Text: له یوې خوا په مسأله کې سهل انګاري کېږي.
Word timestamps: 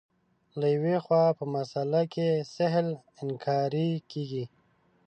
له 0.59 0.67
یوې 0.75 0.97
خوا 1.05 1.23
په 1.37 1.43
مسأله 1.55 2.01
کې 2.13 2.27
سهل 2.55 2.87
انګاري 3.21 3.89
کېږي. 4.11 4.45